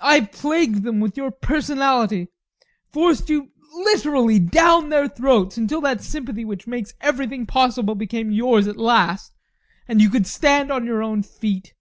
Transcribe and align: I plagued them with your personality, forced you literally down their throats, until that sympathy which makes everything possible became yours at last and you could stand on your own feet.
I 0.00 0.20
plagued 0.22 0.82
them 0.82 0.98
with 0.98 1.18
your 1.18 1.30
personality, 1.30 2.28
forced 2.90 3.28
you 3.28 3.50
literally 3.74 4.38
down 4.38 4.88
their 4.88 5.06
throats, 5.08 5.58
until 5.58 5.82
that 5.82 6.02
sympathy 6.02 6.42
which 6.42 6.66
makes 6.66 6.94
everything 7.02 7.44
possible 7.44 7.94
became 7.94 8.30
yours 8.30 8.66
at 8.66 8.78
last 8.78 9.34
and 9.86 10.00
you 10.00 10.08
could 10.08 10.26
stand 10.26 10.72
on 10.72 10.86
your 10.86 11.02
own 11.02 11.22
feet. 11.22 11.74